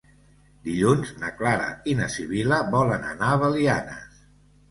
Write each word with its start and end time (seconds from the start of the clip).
Dilluns 0.67 1.09
na 1.23 1.27
Clara 1.41 1.67
i 1.91 1.93
na 2.01 2.09
Sibil·la 2.15 2.59
volen 2.77 3.05
anar 3.13 3.31
a 3.35 3.39
Belianes. 3.43 4.25